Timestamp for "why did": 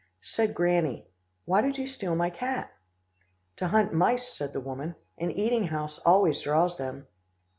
1.45-1.77